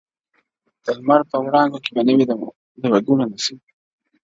[0.83, 2.25] د لمر په وړانګو کي به نه وي
[2.81, 3.59] د وګړو نصیب!.